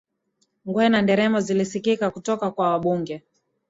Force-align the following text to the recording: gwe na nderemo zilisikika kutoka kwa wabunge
gwe 0.65 0.87
na 0.89 0.99
nderemo 1.01 1.39
zilisikika 1.39 2.11
kutoka 2.11 2.51
kwa 2.51 2.69
wabunge 2.69 3.21